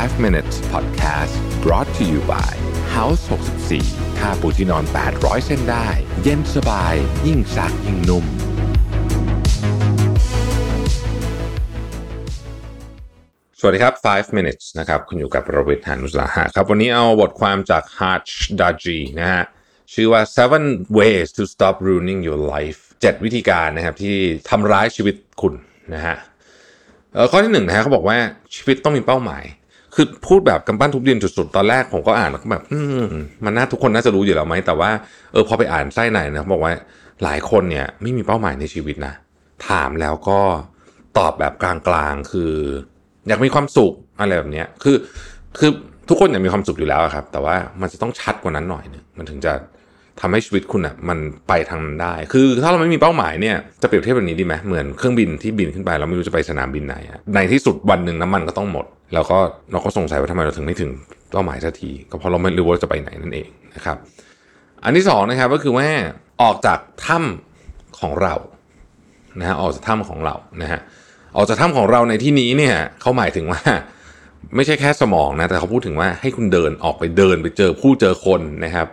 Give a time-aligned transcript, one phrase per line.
[0.00, 2.52] 5 minutes podcast brought to you by
[2.96, 3.22] House
[3.70, 4.84] 64ค่าปูที่นอน
[5.14, 5.88] 800 เส้นได้
[6.22, 6.94] เย็นสบาย
[7.26, 8.24] ยิ่งซักยิ่งนุ่ม
[13.58, 19.44] สวัสดีครับ 5 minutes นะครับ คุณอยู่กับประวิทย์หานุสาหะครับ วันนี้เอาบทความจาก Harch Daji นะฮะ
[19.92, 20.64] ชื่อว่า seven
[20.98, 24.16] ways to stop ruining your life 7 วิธีการนะครับที่
[24.50, 25.54] ทำร้ายชีวิตคุณ
[25.94, 26.16] นะฮะ
[27.14, 28.18] เออข้อที่หนึ่งนะฮะเขาบอกว่า
[28.54, 29.44] ชีวิตต้องมีเป้าหมาย
[29.94, 33.04] คือพูดแบบกำปั้นทุบดินสุดๆ ตอนแรกผมก็อ่านแล้วก็แบบ อืม
[33.44, 34.90] มันน่าทุกคนน่าจะรู้อยู่แล้วไหม แต่ว่า
[35.32, 36.72] เออพอไปอ่านไส้ในนะเขาบอกว่า
[37.24, 39.14] หลายคนเนี่ย ไม่มีเป้าหมายในชีวิตนะ
[39.68, 40.40] ถามแล้วก็
[41.18, 42.52] ตอบแบบกลางๆ คือ
[43.28, 44.96] อยากมีความสุขอะไรแบบเนี้ยคือ
[45.58, 45.70] คือ
[46.08, 49.52] ทุกคนอยากมีความสุขอยู่แล้วครับ แต่ว่ามันจะต้องชัดกว่านั้นหน่อยนึงมันถึงจะ
[50.20, 59.38] ทำให้ชีวิตคุณอะมันไปทางนั้นได้ คือถ้าเราไม่มีเป้าหมายเนี่ยจะเปรียบเทียบแบบนี้ดีไหมเหมือนเครื่องบินที่บินขึ้นไปเราไม่รู้จะไปสนามบินไหนอะในที่สุดวันหนึ่งน้ำมันก็ต้องหมด แล้วก็
[59.72, 60.90] เราก็สงสัยว่าทำไมเราถึงไม่ถึง
[61.32, 63.96] เป้าหมายสักที ก็เพราะเราไม่รู้ว่าจะไปไหนนั่นเองนะครับ
[64.84, 65.86] อันที่สองนะครับก็คือว่า
[66.42, 68.34] ออกจากถ้ำของเรา
[69.38, 70.80] นะฮะออกจากถ้ำของเรานะฮะ
[71.36, 73.62] ออกจากถ้ำของเราในที่นี้เนี่ยเขาหมายถึงว่า
[74.56, 78.86] ไม่ใช่แค่สมองนะแต่เขาพูดถึงว่าให้คุณเดินออกไปเดินไปเจอผู้เจอคนนะครับ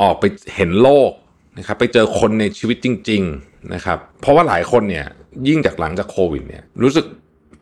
[0.00, 0.24] ออกไป
[0.54, 1.10] เห็นโลก
[1.58, 5.06] นะครับไปเจอคนในชีวิตจริง ๆนะครับ เพราะว่าหลายคนเนี่ย
[5.48, 7.06] ยิ่งจากหลังจากโควิดเนี่ยรู้สึก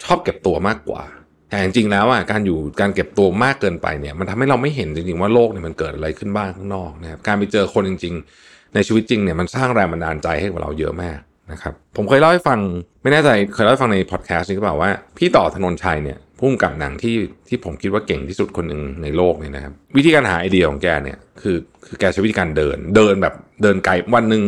[0.04, 1.02] ชอบเก็บตัวมากกว่า
[1.48, 11.18] แต่จริงๆแล้วอะการอยู่การเก็บตัวมากเกินไปเนี่ยมันทำให้เราไม่เห็นจริงๆว่าโลกเนี่ยมันเกิดอะไรขึ้นบ้างข้างนอกนะครับการไปเจอคนจริง ๆ ในชีวิตจริงเนี่ยมันสร้างแรงบันดาลใจให้กับเราเยอะมาก
[11.52, 12.58] นะครับผมเคยเล่าให้ฟัง
[13.02, 17.16] ไม่แน่ใจเคยเล่าให้ฟังในพอดแคสต์นี้หรือเปล่าว่า พี่ต่อธนนชัยเนี่ย พุ่มกับหนังที่
[17.48, 24.42] ที่ผมคิดว่าเก่งที่สุดคนหนึ่งในโลกเนี่ยนะครับ วิธีการหาไอเดียของแกเนี่ยคือคือแกใช้วิธีการเดิน เดินแบบเดินไกลวันหนึ่ง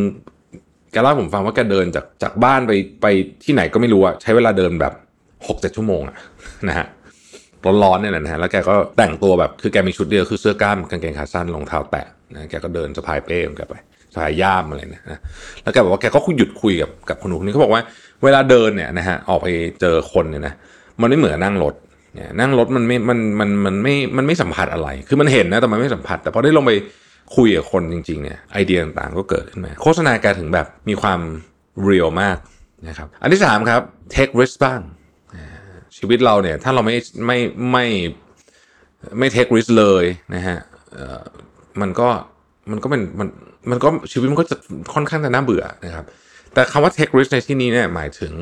[0.93, 3.07] แกเล่าให้ผมฟังว่าแกเดินจากจากบ้านไปไป
[3.45, 4.93] ที่ไหนก็ไม่รู้อะใช้เวลาเดินแบบ
[5.49, 6.17] หกเจ็ดชั่วโมงอะ
[6.69, 6.87] นะฮะ
[7.83, 13.75] ร้อนๆเนี่ยแหละนะฮะแล้วแกก็แต่งตัวแบบคือแกมีชุดเดียวคือเสื้อกล้ามกางเกงขาสั้นรองเท้าแตะนะแกก็เดินสะพายเป้ของแกไป
[14.15, 15.21] สะพายย่ามอะไรนะนะ
[15.63, 17.83] แล้วแกบอกว่าแกก็คุยหยุดคุยกับกับคนคนนี้เขาบอกว่า
[18.25, 19.47] เวลาเดินเนี่ยนะฮะออกไป
[19.81, 20.55] เจอคนเนี่ยนะ
[21.01, 21.75] มันไม่เหมือนนั่งรถ
[22.15, 26.73] เนี่ยนั่งรถมันไม่มันมันมันไม่มันไม่สัมผัสอะไร คือมันเห็นนะแต่มันไม่สัมผัส แต่พอได้ลงไป
[27.37, 31.21] คุยกับคนจริงๆเนี่ยไอเดียต่างๆก็เกิดขึ้นมา โฆษณาแกถึงแบบมีความ
[31.83, 32.39] เรียลมาก
[32.89, 33.81] นะครับอันที่สามครับ
[34.15, 34.81] take risk บ้าง
[35.97, 36.97] ชีวิตเราเนี่ยถ้าเราไม่
[37.27, 37.39] ไม่
[37.73, 37.85] ไม่
[39.19, 40.59] ไม่เทคริสเลยนะฮะ
[41.81, 42.09] มันก็
[42.71, 43.29] มันก็เป็นมัน
[43.71, 44.57] มันก็ชีวิตมันก็จะ
[44.95, 46.07] ค่อนข้างจะน่าเบื่อนะครับ
[46.55, 48.33] แต่คำว่า take risk ในที่นี้เนี่ยหมายถึง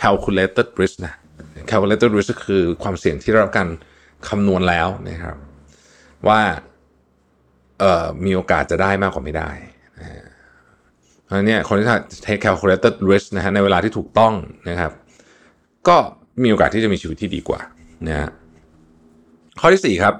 [0.00, 1.14] calculated risk นะ
[1.70, 3.68] calculated risk ก็คือความเสี่ยงที่ได้รับการ
[4.28, 5.36] คำนวณแล้วนะครับ
[6.28, 6.40] ว่า
[7.80, 9.50] เอ่อมีโอกาสจะได้มากกว่าไม่ได้
[9.98, 10.06] นะ
[11.24, 11.86] เพราะนี่คนที่
[12.24, 14.34] take calculated risk นะฮะในเวลาที่ถูกต้อง
[14.68, 14.92] นะครับ
[15.88, 15.96] ก็
[16.42, 17.60] มีโอกาสที่จะมีชีวิตที่ดีกว่า
[18.08, 18.30] นะฮะ
[19.60, 20.14] ข้อที่ 4 ครับ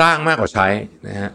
[0.00, 0.66] สร้างมากกว่าใช้
[1.08, 1.30] นะฮะ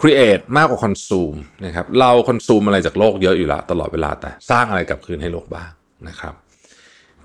[0.00, 5.70] create มากกว่า consume นะครับ เรา consume อะไรจากโลกเยอะอยู่แล้วตลอดเวลาแต่สร้างอะไรกลับคืนให้โลกบ้าง
[6.08, 6.34] นะครับ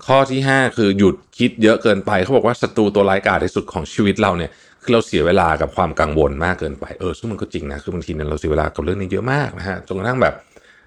[0.06, 4.50] ข้อที่ 5 คือหยุดคิดเยอะเกินไปเขาบอกว่าศัตรูตัวร้ายกาจที่สุดของชีวิตเราเนี่ย
[4.82, 10.34] คือเราเสียเวลากับความกังวลมากเกินไปเออซึ่งมันก็จริงนะคือบางทีเนี่ยเราเสียเวลากับเรื่องนี้เยอะมากนะฮะจนกระทั่งแบบ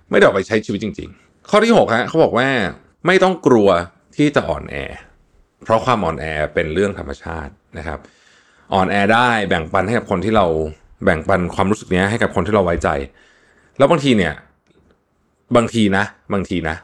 [0.10, 2.48] ไม่ได้ออกไปใช้ชีวิตจริง ๆ ข้อที่6ฮะเขาบอกว่า
[3.06, 3.70] ไม่ต้องกลัว
[4.16, 4.76] ที่จะอ่อนแอ
[5.64, 8.00] เพราะความอ่อนแอเป็นเรื่องธรรมชาตินะครับ
[8.74, 10.46] อ่อนแอได้แบ่งปันให้กับคนที่เรา
[11.04, 12.90] แบ่งปันความรู้สึกนี้ให้กับคนที่เราไว้ใจ
[13.78, 14.34] แล้วบางทีเนี่ย
[15.56, 16.04] บางทีนะ
[16.34, 16.76] บางทีนะ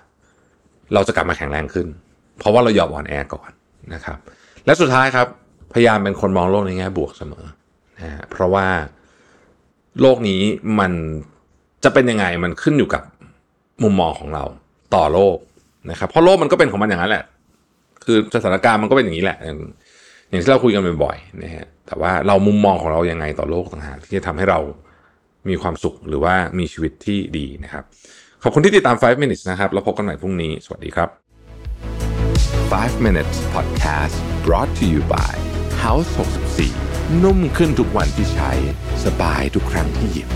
[0.93, 1.87] เราจะกลับมาแข็งแรงขึ้น
[2.39, 3.49] เพราะว่าเรายอมอ่อนแอก่อน
[3.93, 4.17] นะครับ
[4.65, 5.27] และสุดท้ายครับ
[5.73, 7.45] พยายามเป็นคนมองโลกในแง่บวกเสมอ
[7.97, 8.67] นะฮะเพราะว่า
[10.01, 10.41] โลกนี้
[10.79, 10.91] มัน
[11.83, 13.03] จะเป็นยังไงมันขึ้นอยู่กับ
[13.83, 14.43] มุมมองของเรา
[14.95, 15.37] ต่อโลก
[15.91, 17.23] นะครับ เพราะโลกมันก็เป็นของมันอย่างนั้นแหละ
[18.05, 19.59] คือสถานการณ์มันก็เป็นอย่างนี้แหละ อย่าง
[20.29, 24.59] อย่างที่เราคุยกันบ่อยๆนะฮะแต่ว่าเรามุมมองของเรายังไงต่อโลกต่างหากที่จะทำให้เรา
[25.49, 27.83] มีความสุขหรือว่ามีชีวิตที่ดีนะครับ
[28.43, 31.20] ขอบคุณที่ติดตาม 5 minutes นะครับ แล้วพบกันใหม่พรุ่งนี้ สวัสดีครับ
[32.49, 34.15] 5 minutes podcast
[34.45, 35.33] brought to you by
[35.83, 36.09] House
[36.65, 38.51] 64 นุ่มขึ้นทุกวันที่ใช้
[39.05, 40.27] สบายทุกครั้งที่หยิบ